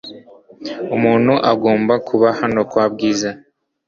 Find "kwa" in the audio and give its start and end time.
2.71-2.85